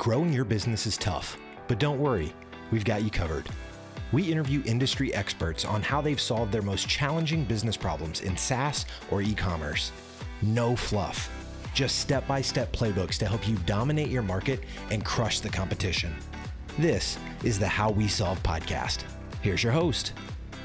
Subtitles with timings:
[0.00, 1.36] Growing your business is tough,
[1.68, 2.32] but don't worry,
[2.70, 3.46] we've got you covered.
[4.12, 8.86] We interview industry experts on how they've solved their most challenging business problems in SaaS
[9.10, 9.92] or e commerce.
[10.40, 11.28] No fluff,
[11.74, 14.60] just step by step playbooks to help you dominate your market
[14.90, 16.16] and crush the competition.
[16.78, 19.04] This is the How We Solve podcast.
[19.42, 20.14] Here's your host,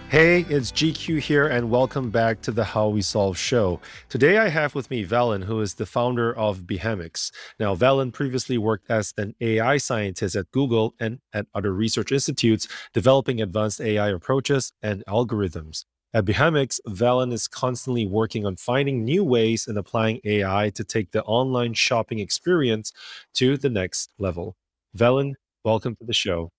[0.10, 3.82] Hey, it's GQ here, and welcome back to the How We Solve show.
[4.08, 7.32] Today I have with me Valen, who is the founder of Behamics.
[7.60, 12.68] Now, Valen previously worked as an AI scientist at Google and at other research institutes,
[12.94, 15.86] developing advanced AI approaches and algorithms.
[16.14, 21.12] At Behamics, Valen is constantly working on finding new ways and applying AI to take
[21.12, 22.94] the online shopping experience
[23.34, 24.56] to the next level.
[24.96, 26.52] Valen, welcome to the show.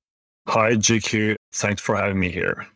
[0.48, 1.36] Hi, GQ.
[1.52, 2.66] Thanks for having me here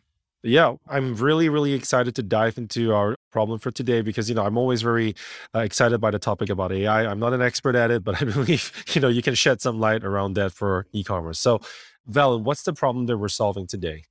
[0.43, 4.43] yeah, I'm really, really excited to dive into our problem for today because you know
[4.43, 5.15] I'm always very
[5.55, 7.05] uh, excited by the topic about AI.
[7.05, 9.79] I'm not an expert at it, but I believe you know you can shed some
[9.79, 11.39] light around that for e-commerce.
[11.39, 11.61] So,
[12.07, 14.03] Val, what's the problem that we're solving today?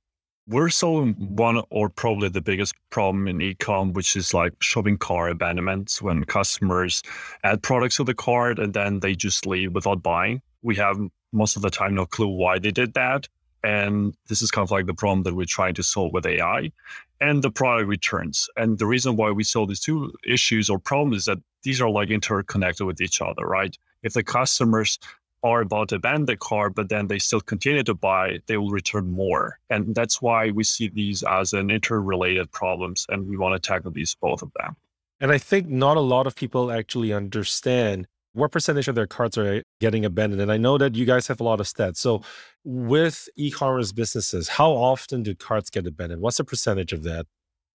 [0.47, 5.31] We're solving one or probably the biggest problem in e-com, which is like shopping cart
[5.31, 7.03] abandonments when customers
[7.43, 10.41] add products to the cart and then they just leave without buying.
[10.63, 10.97] We have
[11.31, 13.27] most of the time no clue why they did that
[13.63, 16.71] and this is kind of like the problem that we're trying to solve with AI
[17.19, 18.49] and the product returns.
[18.57, 21.89] And the reason why we solve these two issues or problems is that these are
[21.89, 23.77] like interconnected with each other, right?
[24.03, 24.97] If the customers
[25.43, 28.69] are about to abandon the car, but then they still continue to buy, they will
[28.69, 29.59] return more.
[29.69, 33.05] And that's why we see these as an interrelated problems.
[33.09, 34.75] And we want to tackle these both of them.
[35.19, 39.37] And I think not a lot of people actually understand what percentage of their carts
[39.37, 40.41] are getting abandoned?
[40.41, 41.97] And I know that you guys have a lot of stats.
[41.97, 42.21] So,
[42.63, 46.21] with e commerce businesses, how often do carts get abandoned?
[46.21, 47.25] What's the percentage of that?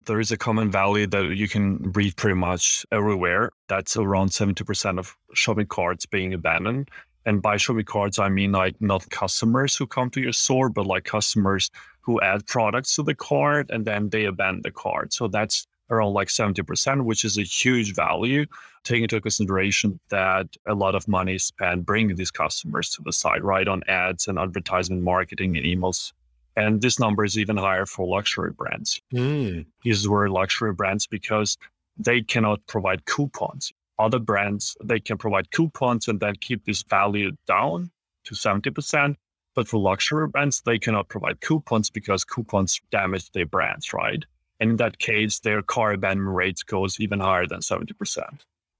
[0.06, 3.50] There is a common value that you can read pretty much everywhere.
[3.68, 6.90] That's around 70% of shopping carts being abandoned.
[7.26, 10.86] And by shopping carts, I mean like not customers who come to your store, but
[10.86, 11.70] like customers
[12.02, 15.14] who add products to the cart and then they abandon the cart.
[15.14, 18.46] So that's around like 70%, which is a huge value,
[18.84, 23.12] taking into consideration that a lot of money is spent bringing these customers to the
[23.12, 26.12] site, right, on ads and advertisement marketing and emails.
[26.56, 29.00] And this number is even higher for luxury brands.
[29.12, 29.66] Mm.
[29.82, 31.56] These were luxury brands because
[31.96, 33.72] they cannot provide coupons.
[33.98, 37.90] Other brands, they can provide coupons and then keep this value down
[38.24, 39.16] to 70%.
[39.54, 44.24] But for luxury brands, they cannot provide coupons because coupons damage their brands, right?
[44.64, 48.22] And in that case, their cart abandonment rates goes even higher than 70%.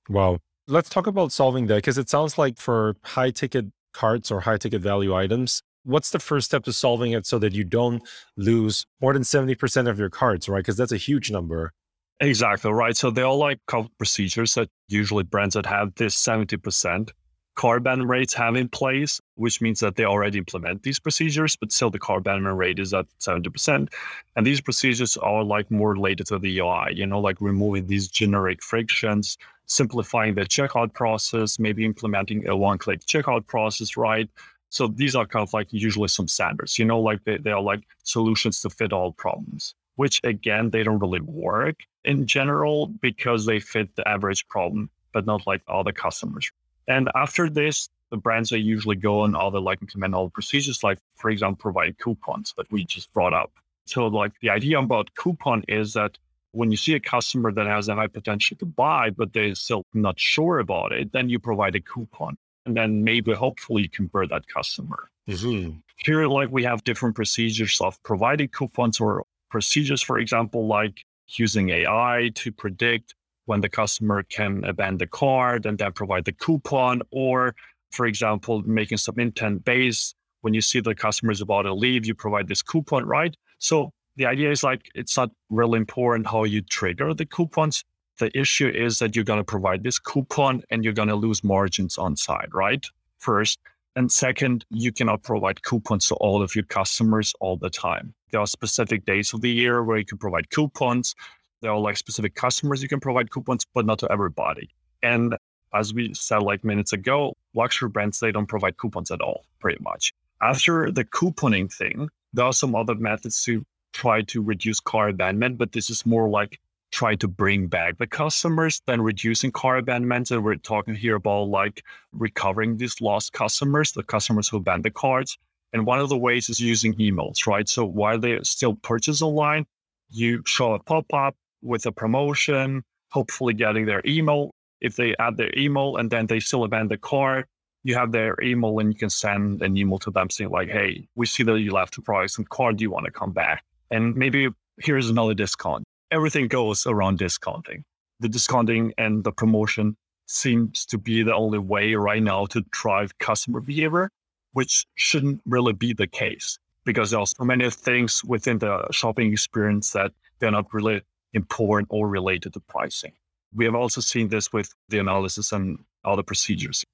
[0.08, 0.38] Wow.
[0.66, 4.56] Let's talk about solving that because it sounds like for high ticket carts or high
[4.56, 8.02] ticket value items, what's the first step to solving it so that you don't
[8.38, 10.60] lose more than 70% of your carts, right?
[10.60, 11.74] Because that's a huge number.
[12.18, 12.96] Exactly, right.
[12.96, 13.58] So they all like
[13.98, 17.10] procedures that usually brands that have this 70%
[17.54, 21.70] cart abandonment rates have in place, which means that they already implement these procedures, but
[21.70, 23.92] still the cart abandonment rate is at 70%.
[24.36, 28.08] And these procedures are like more related to the UI, you know, like removing these
[28.08, 34.28] generic frictions, simplifying the checkout process, maybe implementing a one click checkout process, right?
[34.70, 37.62] So these are kind of like usually some standards, you know, like they, they are
[37.62, 43.46] like solutions to fit all problems, which again, they don't really work in general because
[43.46, 46.50] they fit the average problem, but not like all the customers.
[46.88, 50.30] And after this, the brands they usually go on all the like implement all the
[50.30, 53.52] procedures, like for example, provide coupons that we just brought up.
[53.86, 56.18] So like the idea about coupon is that
[56.52, 59.84] when you see a customer that has a high potential to buy, but they're still
[59.92, 62.36] not sure about it, then you provide a coupon.
[62.64, 65.10] And then maybe hopefully you convert that customer.
[65.28, 65.78] Mm-hmm.
[65.96, 71.70] Here, like we have different procedures of providing coupons or procedures, for example, like using
[71.70, 73.14] AI to predict
[73.46, 77.54] when the customer can abandon the card and then provide the coupon, or
[77.90, 80.16] for example, making some intent based.
[80.40, 83.34] When you see the customer is about to leave, you provide this coupon, right?
[83.58, 87.84] So the idea is like it's not really important how you trigger the coupons.
[88.18, 91.42] The issue is that you're going to provide this coupon and you're going to lose
[91.42, 92.84] margins on side, right?
[93.18, 93.58] First.
[93.96, 98.12] And second, you cannot provide coupons to all of your customers all the time.
[98.32, 101.14] There are specific days of the year where you can provide coupons.
[101.62, 104.70] There are like specific customers you can provide coupons, but not to everybody.
[105.02, 105.36] And
[105.74, 109.82] as we said like minutes ago, luxury brands, they don't provide coupons at all, pretty
[109.82, 110.12] much.
[110.40, 115.58] After the couponing thing, there are some other methods to try to reduce cart abandonment,
[115.58, 116.60] but this is more like
[116.90, 120.30] try to bring back the customers than reducing cart abandonment.
[120.30, 124.90] And we're talking here about like recovering these lost customers, the customers who abandoned the
[124.90, 125.36] cards.
[125.72, 127.68] And one of the ways is using emails, right?
[127.68, 129.66] So while they still purchase online,
[130.10, 134.50] you show a pop up with a promotion, hopefully getting their email.
[134.80, 137.46] If they add their email and then they still abandon the cart,
[137.82, 141.08] you have their email and you can send an email to them saying like, hey,
[141.14, 143.64] we see that you left the price and car, do you want to come back?
[143.90, 145.84] And maybe here's another discount.
[146.10, 147.84] Everything goes around discounting.
[148.20, 149.96] The discounting and the promotion
[150.26, 154.10] seems to be the only way right now to drive customer behavior,
[154.52, 159.32] which shouldn't really be the case because there are so many things within the shopping
[159.32, 161.02] experience that they're not really
[161.34, 163.12] important or related to pricing.
[163.54, 166.84] We have also seen this with the analysis and other procedures.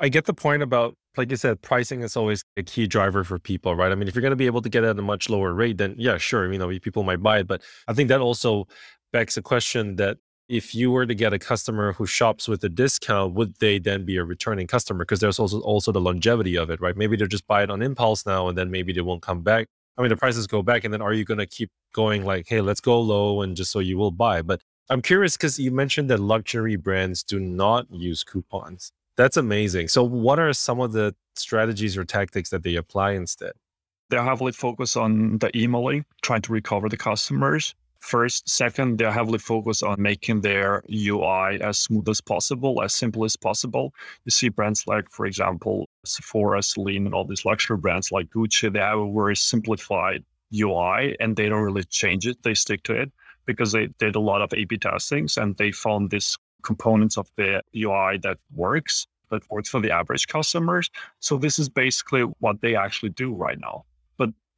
[0.00, 3.38] I get the point about, like you said, pricing is always a key driver for
[3.38, 3.90] people, right?
[3.90, 5.78] I mean, if you're going to be able to get at a much lower rate,
[5.78, 7.48] then yeah, sure, you know, people might buy it.
[7.48, 8.68] But I think that also
[9.12, 10.18] begs a question that
[10.48, 14.04] if you were to get a customer who shops with a discount, would they then
[14.04, 15.00] be a returning customer?
[15.00, 16.96] Because there's also also the longevity of it, right?
[16.96, 19.66] Maybe they'll just buy it on impulse now, and then maybe they won't come back.
[19.98, 22.46] I mean, the prices go back, and then are you going to keep going like,
[22.48, 24.42] hey, let's go low, and just so you will buy?
[24.42, 28.92] But I'm curious because you mentioned that luxury brands do not use coupons.
[29.16, 29.88] That's amazing.
[29.88, 33.52] So, what are some of the strategies or tactics that they apply instead?
[34.08, 37.74] They're heavily focused on the emailing, trying to recover the customers
[38.08, 38.48] first.
[38.48, 43.36] Second, they're heavily focused on making their UI as smooth as possible, as simple as
[43.36, 43.92] possible.
[44.24, 48.72] You see brands like, for example, Sephora, Celine, and all these luxury brands like Gucci,
[48.72, 50.24] they have a very simplified
[50.54, 52.42] UI and they don't really change it.
[52.42, 53.12] They stick to it
[53.44, 57.30] because they did a lot of A B testings and they found these components of
[57.36, 60.90] the UI that works, that works for the average customers.
[61.20, 63.84] So this is basically what they actually do right now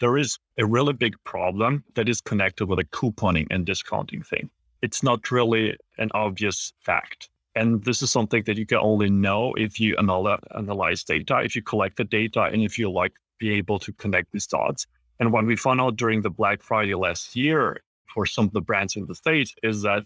[0.00, 4.50] there is a really big problem that is connected with a couponing and discounting thing.
[4.82, 7.28] It's not really an obvious fact.
[7.54, 11.62] And this is something that you can only know if you analyze data, if you
[11.62, 14.86] collect the data, and if you like be able to connect these dots.
[15.18, 18.60] And what we found out during the Black Friday last year for some of the
[18.60, 20.04] brands in the States is that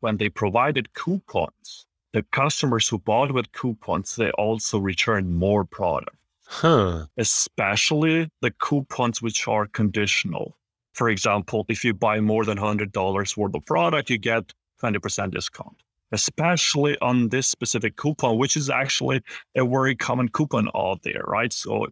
[0.00, 6.16] when they provided coupons, the customers who bought with coupons, they also returned more product.
[6.52, 7.06] Huh.
[7.16, 10.58] Especially the coupons which are conditional.
[10.92, 14.52] For example, if you buy more than $100 worth of product, you get
[14.82, 15.82] 20% discount,
[16.12, 19.22] especially on this specific coupon, which is actually
[19.56, 21.54] a very common coupon out there, right?
[21.54, 21.86] So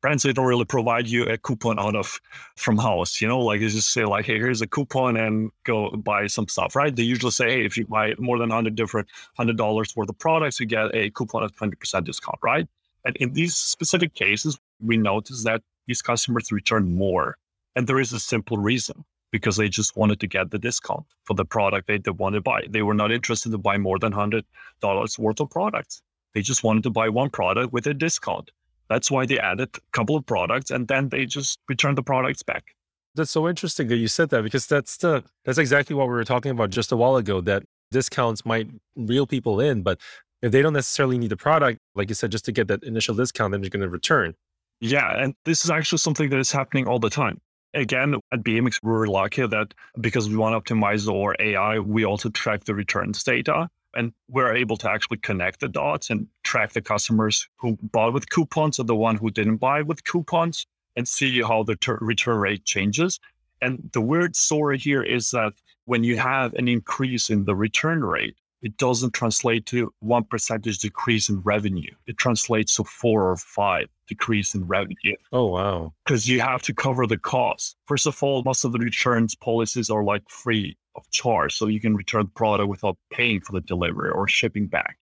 [0.00, 2.20] brands they don't really provide you a coupon out of
[2.56, 5.88] from house you know like you just say like hey here's a coupon and go
[5.92, 9.08] buy some stuff right they usually say hey if you buy more than 100 different
[9.38, 12.68] $100 worth of products you get a coupon of 20% discount right
[13.04, 17.36] and in these specific cases, we noticed that these customers return more.
[17.76, 21.34] And there is a simple reason because they just wanted to get the discount for
[21.34, 22.62] the product they, they wanted to buy.
[22.68, 26.02] They were not interested to buy more than $100 worth of products.
[26.34, 28.50] They just wanted to buy one product with a discount.
[28.88, 32.42] That's why they added a couple of products and then they just returned the products
[32.42, 32.74] back.
[33.14, 36.24] That's so interesting that you said that because that's the that's exactly what we were
[36.24, 40.00] talking about just a while ago that discounts might reel people in, but
[40.44, 43.14] if they don't necessarily need the product, like you said, just to get that initial
[43.14, 44.34] discount, then they're going to return.
[44.78, 45.10] Yeah.
[45.16, 47.40] And this is actually something that is happening all the time.
[47.72, 52.28] Again, at BMX, we're lucky that because we want to optimize our AI, we also
[52.28, 53.70] track the returns data.
[53.96, 58.28] And we're able to actually connect the dots and track the customers who bought with
[58.28, 62.38] coupons or the one who didn't buy with coupons and see how the ter- return
[62.38, 63.18] rate changes.
[63.62, 65.54] And the weird story here is that
[65.86, 70.78] when you have an increase in the return rate, it doesn't translate to one percentage
[70.78, 71.90] decrease in revenue.
[72.06, 75.16] It translates to four or five decrease in revenue.
[75.32, 75.92] Oh, wow.
[76.04, 77.76] Because you have to cover the cost.
[77.86, 81.54] First of all, most of the returns policies are like free of charge.
[81.54, 84.96] So you can return the product without paying for the delivery or shipping back.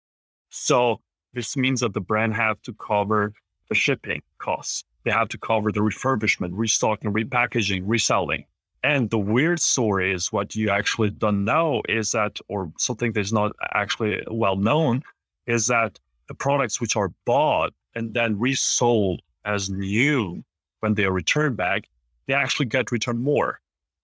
[0.50, 1.00] So
[1.34, 3.32] this means that the brand have to cover
[3.70, 4.84] the shipping costs.
[5.04, 8.46] They have to cover the refurbishment, restocking, repackaging, reselling.
[8.84, 13.32] And the weird story is what you actually don't know is that, or something that's
[13.32, 15.04] not actually well known,
[15.46, 20.44] is that the products which are bought and then resold as new
[20.80, 21.90] when they are returned back,
[22.28, 23.60] they actually get returned more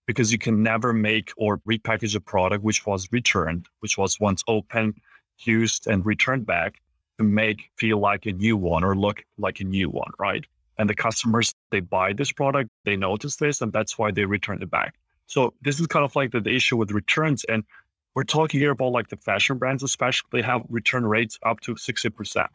[0.06, 4.44] because you can never make or repackage a product which was returned, which was once
[4.48, 4.94] open,
[5.40, 6.80] used, and returned back
[7.18, 10.46] to make feel like a new one or look like a new one, right?
[10.78, 14.62] And the customers they buy this product they notice this and that's why they return
[14.62, 14.96] it back.
[15.28, 17.64] So this is kind of like the, the issue with returns and
[18.16, 21.76] we're talking here about like the fashion brands especially they have return rates up to
[21.76, 22.48] 60%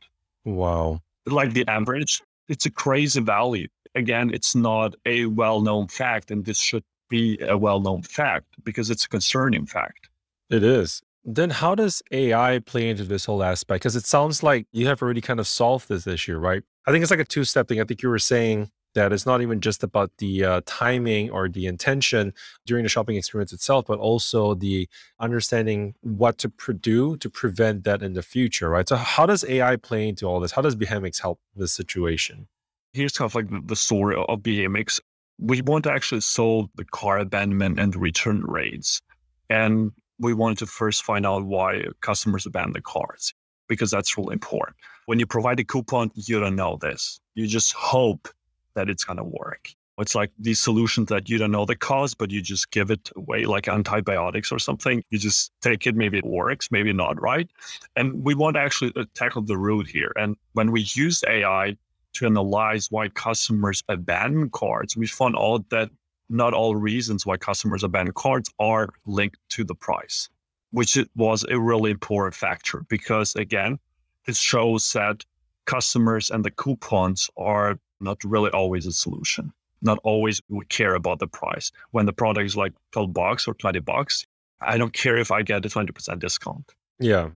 [0.45, 1.01] wow.
[1.27, 3.69] Like the average it's a crazy value.
[3.95, 9.05] Again it's not a well-known fact and this should be a well-known fact because it's
[9.05, 10.09] a concerning fact.
[10.51, 13.83] It is then how does AI play into this whole aspect?
[13.83, 16.63] Because it sounds like you have already kind of solved this issue, right?
[16.87, 17.81] I think it's like a two step thing.
[17.81, 21.49] I think you were saying that it's not even just about the uh, timing or
[21.49, 22.33] the intention
[22.67, 24.89] during the shopping experience itself, but also the
[25.19, 26.51] understanding what to
[26.81, 28.89] do to prevent that in the future, right?
[28.89, 30.53] So, how does AI play into all this?
[30.53, 32.49] How does Behamics help this situation?
[32.93, 35.01] Here's kind of like the story of Behamics.
[35.39, 39.01] We want to actually solve the car abandonment and return rates.
[39.49, 43.35] And we wanted to first find out why customers abandon cars,
[43.69, 44.77] because that's really important.
[45.07, 47.21] When you provide a coupon, you don't know this.
[47.35, 48.29] You just hope
[48.75, 49.69] that it's going to work.
[49.99, 53.11] It's like these solutions that you don't know the cause, but you just give it
[53.15, 55.03] away like antibiotics or something.
[55.11, 57.49] You just take it, maybe it works, maybe not, right?
[57.95, 60.13] And we want to actually uh, tackle the root here.
[60.17, 61.77] And when we use AI
[62.15, 65.91] to analyze why customers abandon cards, we found out that
[66.29, 70.29] not all reasons why customers abandon cards are linked to the price,
[70.71, 73.79] which was a really important factor because, again,
[74.27, 75.25] this shows that
[75.67, 79.53] customers and the coupons are not really always a solution.
[79.83, 81.73] Not always we care about the price.
[81.91, 84.27] When the product is like 12 bucks or 20 bucks,
[84.61, 86.73] I don't care if I get a 20% discount.
[87.01, 87.31] Yeah.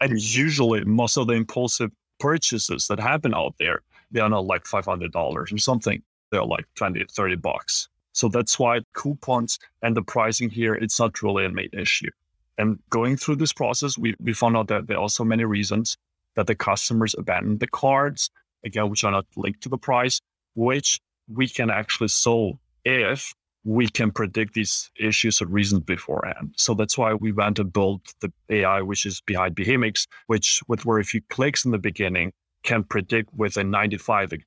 [0.00, 4.64] And usually most of the impulsive purchases that happen out there, they are not like
[4.64, 6.02] $500 or something.
[6.30, 7.88] They're like 20, 30 bucks.
[8.12, 12.10] So that's why coupons and the pricing here, it's not really a main issue.
[12.58, 15.96] And going through this process, we, we found out that there are so many reasons
[16.34, 18.30] that the customers abandon the cards
[18.64, 20.20] again, which are not linked to the price,
[20.54, 26.52] which we can actually solve if we can predict these issues or reasons beforehand.
[26.56, 30.82] So that's why we went and built the AI, which is behind Behamics, which with
[30.82, 32.32] very few clicks in the beginning
[32.64, 34.42] can predict with a 95%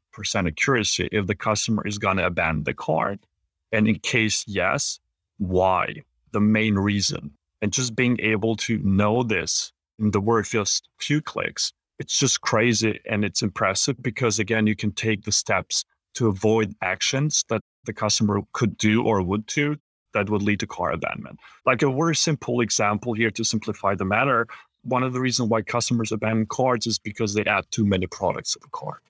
[0.47, 3.19] accuracy if the customer is going to abandon the card.
[3.75, 4.99] And in case yes,
[5.37, 5.95] why?
[6.31, 7.31] The main reason.
[7.61, 11.73] And just being able to know this in the very first few clicks.
[11.99, 16.73] It's just crazy and it's impressive because again you can take the steps to avoid
[16.81, 19.75] actions that the customer could do or would do
[20.13, 21.37] that would lead to car abandonment.
[21.65, 24.47] Like a very simple example here to simplify the matter
[24.83, 28.53] one of the reasons why customers abandon cards is because they add too many products
[28.53, 29.01] to the cart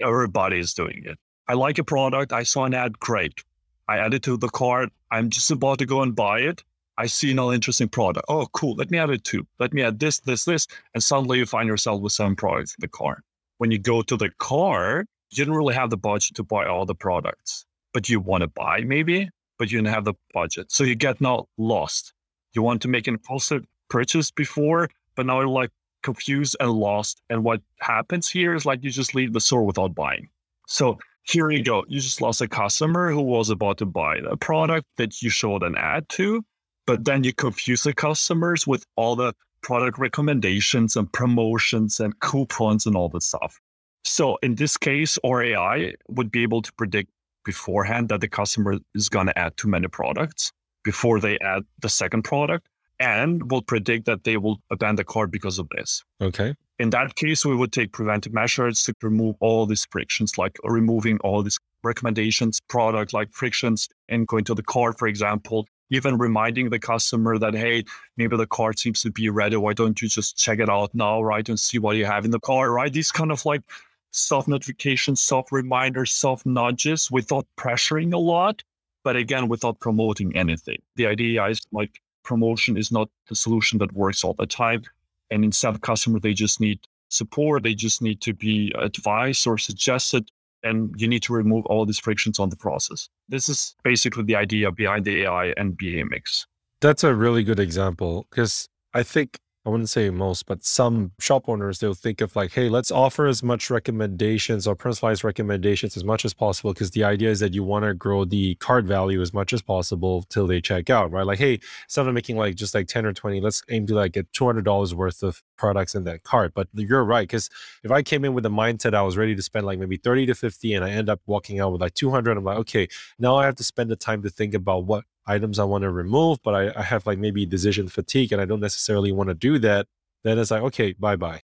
[0.00, 1.18] everybody is doing it.
[1.48, 3.42] I like a product i saw an ad great
[3.88, 6.62] i add it to the cart i'm just about to go and buy it
[6.96, 8.26] I see an interesting product.
[8.28, 8.76] Oh, cool.
[8.76, 9.46] Let me add it too.
[9.58, 10.66] Let me add this, this, this.
[10.94, 13.22] And suddenly you find yourself with seven products in the cart.
[13.58, 16.86] When you go to the cart, you don't really have the budget to buy all
[16.86, 20.70] the products, but you want to buy maybe, but you don't have the budget.
[20.70, 22.12] So you get now lost.
[22.52, 25.70] You want to make an impulsive purchase before, but now you're like
[26.02, 27.22] confused and lost.
[27.28, 30.28] And what happens here is like you just leave the store without buying.
[30.68, 31.84] So here you go.
[31.88, 35.62] You just lost a customer who was about to buy the product that you showed
[35.62, 36.44] an ad to
[36.86, 42.86] but then you confuse the customers with all the product recommendations and promotions and coupons
[42.86, 43.58] and all the stuff.
[44.04, 47.10] So in this case, our AI would be able to predict
[47.44, 50.52] beforehand that the customer is going to add too many products
[50.82, 52.66] before they add the second product
[53.00, 56.04] and will predict that they will abandon the cart because of this.
[56.20, 56.54] Okay.
[56.78, 61.18] In that case, we would take preventive measures to remove all these frictions, like removing
[61.20, 66.70] all these recommendations, product like frictions, and going to the cart, for example, even reminding
[66.70, 67.84] the customer that, hey,
[68.16, 69.56] maybe the card seems to be ready.
[69.56, 71.48] Why don't you just check it out now, right?
[71.48, 72.92] And see what you have in the car, right?
[72.92, 73.62] These kind of like
[74.10, 78.62] soft notifications, soft reminders, soft nudges without pressuring a lot,
[79.04, 80.80] but again, without promoting anything.
[80.96, 84.82] The idea is like promotion is not the solution that works all the time.
[85.30, 87.62] And instead of customer, they just need support.
[87.62, 90.28] They just need to be advised or suggested
[90.64, 93.08] and you need to remove all these frictions on the process.
[93.28, 96.46] This is basically the idea behind the AI and BA mix.
[96.80, 101.48] That's a really good example because I think I wouldn't say most, but some shop
[101.48, 106.04] owners, they'll think of like, hey, let's offer as much recommendations or personalized recommendations as
[106.04, 106.74] much as possible.
[106.74, 109.62] Because the idea is that you want to grow the card value as much as
[109.62, 111.24] possible till they check out, right?
[111.24, 114.12] Like, hey, instead of making like just like 10 or 20, let's aim to like
[114.12, 116.52] get $200 worth of products in that cart.
[116.54, 117.26] But you're right.
[117.26, 117.48] Because
[117.82, 120.26] if I came in with the mindset I was ready to spend like maybe 30
[120.26, 122.86] to 50 and I end up walking out with like 200, I'm like, okay,
[123.18, 125.90] now I have to spend the time to think about what items I want to
[125.90, 129.34] remove, but I, I have like maybe decision fatigue and I don't necessarily want to
[129.34, 129.86] do that,
[130.22, 131.40] then it's like, okay, bye bye.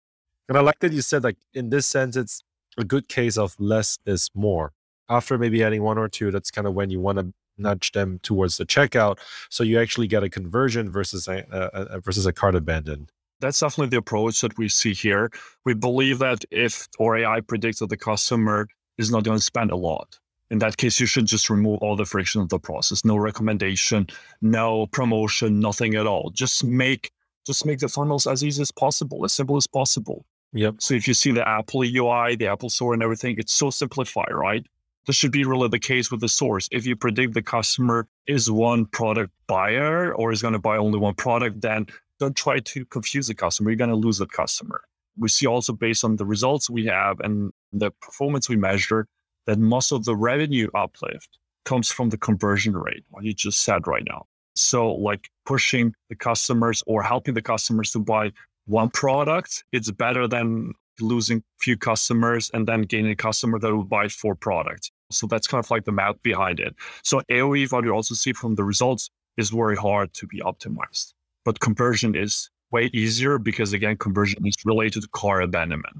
[0.50, 2.42] And I like that you said, like, in this sense, it's
[2.78, 4.72] a good case of less is more.
[5.10, 8.20] After maybe adding one or two, that's kind of when you want to nudge them
[8.24, 9.18] towards the checkout.
[9.50, 13.12] So you actually get a conversion versus a, a, a versus a cart abandoned.
[13.40, 15.32] That's definitely the approach that we see here.
[15.66, 18.68] We believe that if our AI predicts that the customer
[18.98, 21.96] is not going to spend a lot, in that case, you should just remove all
[21.96, 23.04] the friction of the process.
[23.04, 24.08] No recommendation,
[24.42, 26.30] no promotion, nothing at all.
[26.32, 27.12] Just make
[27.46, 30.26] just make the funnels as easy as possible, as simple as possible.
[30.52, 30.76] Yep.
[30.80, 34.34] So if you see the Apple UI, the Apple Store, and everything, it's so simplified,
[34.34, 34.66] right?
[35.08, 36.68] this should be really the case with the source.
[36.72, 41.00] If you predict the customer is one product buyer or is going to buy only
[41.00, 41.88] one product, then
[42.20, 43.70] don't try to confuse the customer.
[43.70, 44.82] You're going to lose the customer.
[45.18, 49.08] We see also based on the results we have and the performance we measure
[49.48, 53.88] that most of the revenue uplift comes from the conversion rate, what you just said
[53.88, 54.26] right now.
[54.56, 58.32] So, like pushing the customers or helping the customers to buy
[58.66, 63.84] one product, it's better than losing few customers and then gaining a customer that will
[63.84, 64.92] buy four products.
[65.12, 66.76] So that's kind of like the math behind it.
[67.04, 71.14] So AOV, what you also see from the results, is very hard to be optimized.
[71.46, 75.98] But conversion is way easier because again, conversion is related to car abandonment.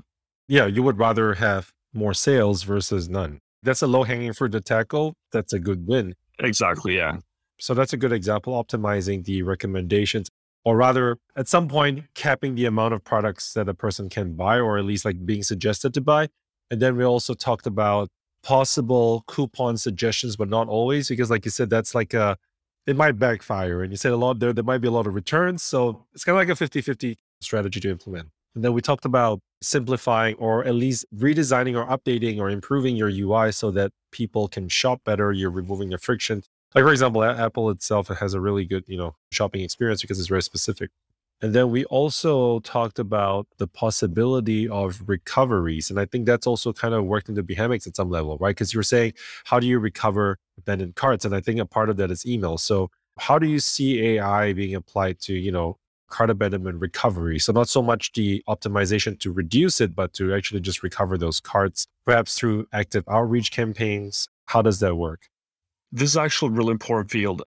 [0.48, 3.40] Yeah, you would rather have more sales versus none.
[3.64, 5.14] That's a low hanging fruit to tackle.
[5.32, 6.14] That's a good win.
[6.40, 6.96] Exactly.
[6.96, 7.18] Yeah.
[7.60, 10.30] So that's a good example, optimizing the recommendations,
[10.64, 14.60] or rather, at some point, capping the amount of products that a person can buy,
[14.60, 16.28] or at least like being suggested to buy.
[16.70, 18.10] And then we also talked about
[18.44, 22.38] possible coupon suggestions, but not always, because like you said, that's like a,
[22.86, 23.82] it might backfire.
[23.82, 25.64] And you said a lot there, there might be a lot of returns.
[25.64, 28.30] So it's kind of like a 50 50 strategy to implement.
[28.54, 33.10] And then we talked about simplifying or at least redesigning or updating or improving your
[33.10, 35.32] UI so that people can shop better.
[35.32, 36.44] You're removing the friction.
[36.76, 40.28] Like for example, Apple itself has a really good, you know, shopping experience because it's
[40.28, 40.92] very specific.
[41.42, 45.92] And then we also talked about the possibility of recoveries.
[45.92, 48.56] And I think that's also kind of worked into Behamics at some level, right?
[48.56, 49.14] Because you were saying,
[49.46, 51.26] how do you recover abandoned carts?
[51.26, 52.58] And I think a part of that is email.
[52.58, 55.78] So how do you see AI being applied to, you know,
[56.10, 57.40] cart abandonment recovery?
[57.40, 61.40] So not so much the optimization to reduce it, but to actually just recover those
[61.40, 64.28] carts, perhaps through active outreach campaigns.
[64.46, 65.28] How does that work?
[65.92, 67.44] This is actually a really important field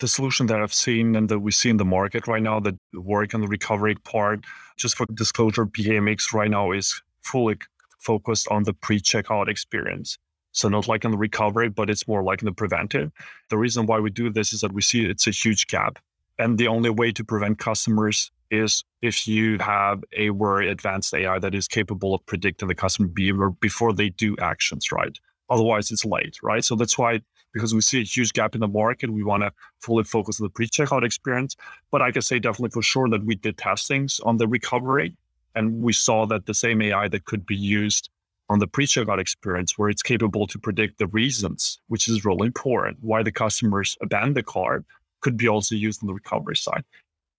[0.00, 2.74] the solution that I've seen and that we see in the market right now that
[2.92, 4.44] work on the recovery part,
[4.76, 7.56] just for disclosure, Behamics right now is fully
[8.00, 10.18] focused on the pre-checkout experience.
[10.52, 13.10] So not like in the recovery, but it's more like in the preventive.
[13.50, 15.98] The reason why we do this is that we see it's a huge gap.
[16.38, 21.38] And the only way to prevent customers is if you have a very advanced AI
[21.38, 25.16] that is capable of predicting the customer behavior before they do actions, right?
[25.50, 26.64] Otherwise, it's late, right?
[26.64, 27.20] So that's why
[27.54, 29.10] because we see a huge gap in the market.
[29.10, 31.56] We want to fully focus on the pre-checkout experience.
[31.90, 35.16] But I can say definitely for sure that we did testings on the recovery,
[35.54, 38.10] and we saw that the same AI that could be used
[38.50, 42.98] on the pre-checkout experience, where it's capable to predict the reasons, which is really important,
[43.00, 44.84] why the customers abandon the cart,
[45.24, 46.84] could be also used on the recovery side.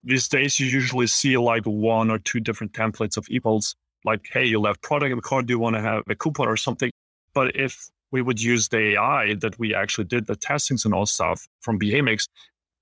[0.04, 4.46] These days, you usually see like one or two different templates of emails, like, "Hey,
[4.46, 5.46] you left product in the cart.
[5.46, 6.92] Do you want to have a coupon or something?"
[7.34, 7.74] But if
[8.12, 11.80] we would use the AI that we actually did the testings and all stuff from
[11.80, 12.26] Behamics,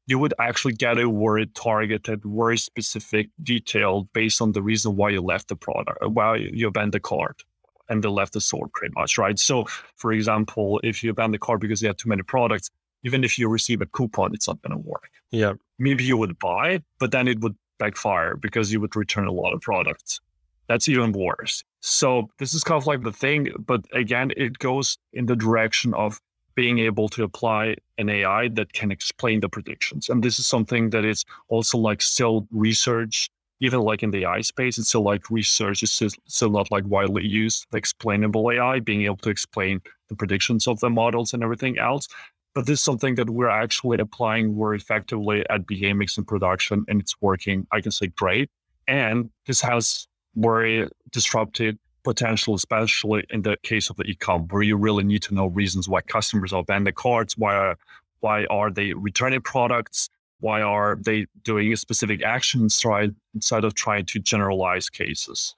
[0.07, 5.09] you would actually get a very targeted, very specific detail based on the reason why
[5.09, 7.43] you left the product, uh, why you abandoned the cart
[7.89, 9.39] and they left the store pretty much, right?
[9.39, 12.69] So, for example, if you abandon the cart because you had too many products,
[13.03, 15.09] even if you receive a coupon, it's not going to work.
[15.31, 15.53] Yeah.
[15.79, 19.53] Maybe you would buy but then it would backfire because you would return a lot
[19.53, 20.21] of products.
[20.67, 21.63] That's even worse.
[21.81, 25.93] So this is kind of like the thing, but again, it goes in the direction
[25.93, 26.21] of
[26.55, 30.07] being able to apply an AI that can explain the predictions.
[30.09, 34.41] And this is something that is also like still research, even like in the AI
[34.41, 38.79] space, it's still like research is still, still not like widely used, the explainable AI,
[38.79, 42.07] being able to explain the predictions of the models and everything else.
[42.53, 47.01] But this is something that we're actually applying very effectively at Behamics in production, and
[47.01, 48.49] it's working, I can say, great.
[48.87, 54.75] And this has very disrupted potential, especially in the case of the e-com, where you
[54.75, 57.77] really need to know reasons why customers are abandoning carts, why are,
[58.19, 63.73] why are they returning products, why are they doing a specific actions, right, instead of
[63.73, 65.55] trying to generalize cases.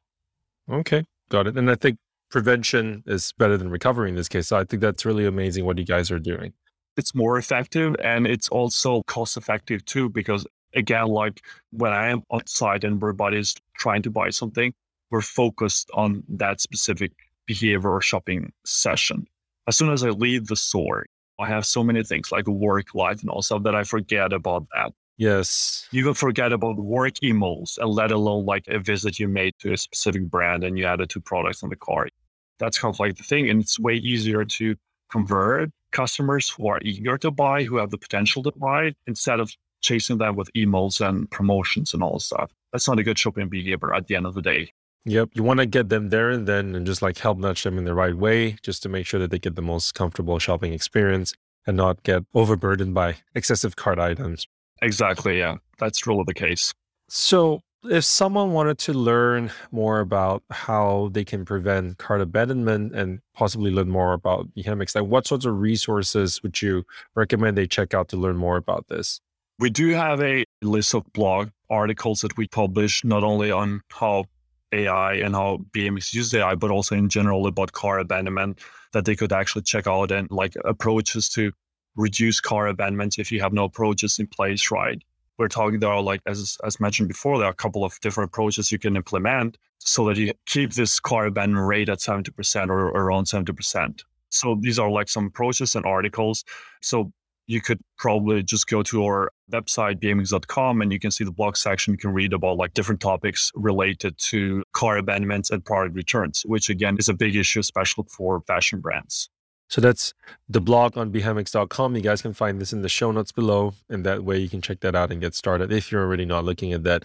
[0.69, 1.57] Okay, got it.
[1.57, 1.97] And I think
[2.29, 4.47] prevention is better than recovery in this case.
[4.47, 6.53] So I think that's really amazing what you guys are doing.
[6.97, 12.23] It's more effective and it's also cost effective too, because again, like when I am
[12.29, 14.73] on site and everybody's trying to buy something,
[15.11, 17.11] we're focused on that specific
[17.45, 19.27] behavior or shopping session.
[19.67, 21.05] As soon as I leave the store,
[21.39, 24.67] I have so many things like work life and all stuff that I forget about
[24.73, 24.93] that.
[25.17, 25.87] Yes.
[25.91, 29.73] You even forget about work emails and let alone like a visit you made to
[29.73, 32.11] a specific brand and you added two products on the cart.
[32.59, 33.49] That's kind of like the thing.
[33.49, 34.75] And it's way easier to
[35.11, 39.49] convert customers who are eager to buy, who have the potential to buy, instead of
[39.81, 42.51] chasing them with emails and promotions and all stuff.
[42.71, 44.71] That's not a good shopping behavior at the end of the day.
[45.05, 45.29] Yep.
[45.33, 47.85] You want to get them there and then and just like help nudge them in
[47.85, 51.33] the right way just to make sure that they get the most comfortable shopping experience
[51.67, 54.47] and not get overburdened by excessive cart items.
[54.81, 55.37] Exactly.
[55.37, 55.57] Yeah.
[55.77, 56.73] That's really the case.
[57.07, 63.19] So if someone wanted to learn more about how they can prevent cart abandonment and
[63.33, 66.83] possibly learn more about Behamics, like what sorts of resources would you
[67.15, 69.19] recommend they check out to learn more about this?
[69.59, 74.25] We do have a list of blog articles that we publish not only on how
[74.71, 78.59] AI and how BMX uses AI, but also in general about car abandonment
[78.93, 81.51] that they could actually check out and like approaches to
[81.95, 85.01] reduce car abandonment if you have no approaches in place, right?
[85.37, 88.29] We're talking there are like as as mentioned before, there are a couple of different
[88.29, 92.87] approaches you can implement so that you keep this car abandonment rate at 70% or
[92.87, 94.03] around 70%.
[94.29, 96.43] So these are like some approaches and articles.
[96.81, 97.11] So
[97.47, 101.55] you could probably just go to our website, behamics.com, and you can see the blog
[101.55, 101.93] section.
[101.93, 106.69] You can read about like different topics related to car abandonments and product returns, which
[106.69, 109.29] again is a big issue, especially for fashion brands.
[109.69, 110.13] So that's
[110.47, 111.95] the blog on behamics.com.
[111.95, 113.73] You guys can find this in the show notes below.
[113.89, 116.45] And that way you can check that out and get started if you're already not
[116.45, 117.03] looking at that.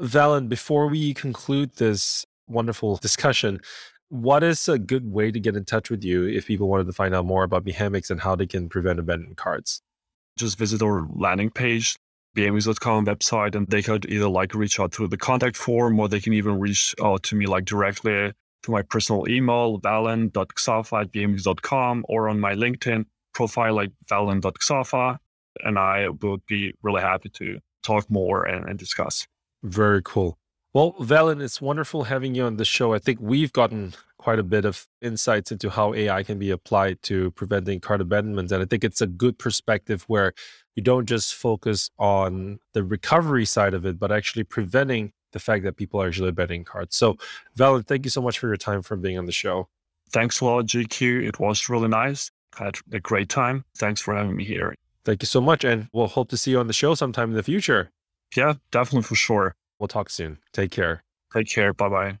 [0.00, 3.60] Valen, before we conclude this wonderful discussion,
[4.08, 6.92] what is a good way to get in touch with you if people wanted to
[6.92, 9.80] find out more about Behamics and how they can prevent abandoned carts?
[10.38, 11.96] Just visit our landing page,
[12.36, 16.20] behamics.com website, and they could either like reach out through the contact form or they
[16.20, 22.04] can even reach out to me like directly to my personal email, valen.xafa at behamics.com
[22.08, 25.18] or on my LinkedIn profile like valen.xafa.
[25.64, 29.26] And I would be really happy to talk more and, and discuss.
[29.62, 30.38] Very cool.
[30.74, 32.94] Well, Valen, it's wonderful having you on the show.
[32.94, 37.02] I think we've gotten quite a bit of insights into how AI can be applied
[37.02, 38.52] to preventing cart abandonments.
[38.52, 40.32] And I think it's a good perspective where
[40.74, 45.64] you don't just focus on the recovery side of it, but actually preventing the fact
[45.64, 46.96] that people are actually betting cards.
[46.96, 47.16] So,
[47.56, 49.68] Valen, thank you so much for your time for being on the show.
[50.10, 51.26] Thanks a lot, GQ.
[51.26, 52.30] It was really nice.
[52.56, 53.64] Had a great time.
[53.78, 54.74] Thanks for having me here.
[55.04, 55.64] Thank you so much.
[55.64, 57.90] And we'll hope to see you on the show sometime in the future.
[58.36, 59.54] Yeah, definitely for sure.
[59.78, 60.38] We'll talk soon.
[60.52, 61.02] Take care.
[61.34, 61.72] Take care.
[61.72, 62.18] Bye bye.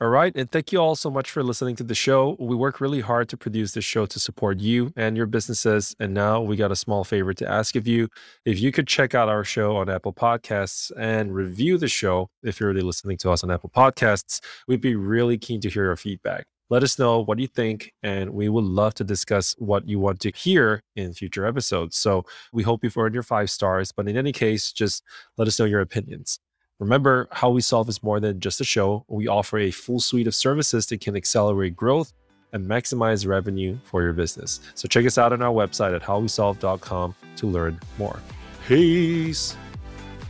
[0.00, 0.34] All right.
[0.34, 2.36] And thank you all so much for listening to the show.
[2.40, 5.94] We work really hard to produce this show to support you and your businesses.
[6.00, 8.08] And now we got a small favor to ask of you.
[8.44, 12.58] If you could check out our show on Apple Podcasts and review the show, if
[12.58, 15.96] you're already listening to us on Apple Podcasts, we'd be really keen to hear your
[15.96, 16.44] feedback.
[16.70, 20.18] Let us know what you think, and we would love to discuss what you want
[20.20, 21.96] to hear in future episodes.
[21.96, 25.02] So we hope you've earned your five stars, but in any case, just
[25.36, 26.40] let us know your opinions.
[26.80, 29.04] Remember, How We Solve is more than just a show.
[29.08, 32.12] We offer a full suite of services that can accelerate growth
[32.52, 34.60] and maximize revenue for your business.
[34.74, 38.18] So check us out on our website at howwesolve.com to learn more.
[38.66, 39.56] Peace.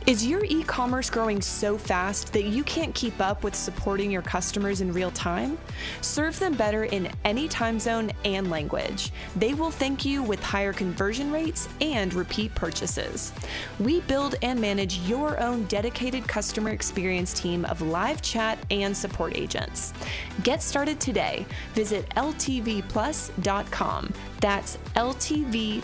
[0.07, 4.21] Is your e commerce growing so fast that you can't keep up with supporting your
[4.21, 5.57] customers in real time?
[6.01, 9.11] Serve them better in any time zone and language.
[9.35, 13.33] They will thank you with higher conversion rates and repeat purchases.
[13.79, 19.35] We build and manage your own dedicated customer experience team of live chat and support
[19.35, 19.91] agents.
[20.43, 21.47] Get started today.
[21.73, 23.33] Visit ltvplus.com.
[24.39, 25.81] That's ltvplus.com.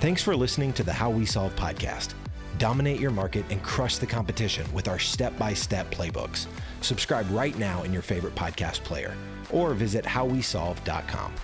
[0.00, 2.14] Thanks for listening to the How We Solve podcast.
[2.56, 6.46] Dominate your market and crush the competition with our step by step playbooks.
[6.80, 9.14] Subscribe right now in your favorite podcast player
[9.50, 11.34] or visit howwesolve.com.